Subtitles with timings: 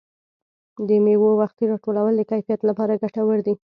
[0.87, 3.53] د مېوو وختي راټولول د کیفیت لپاره ګټور دي.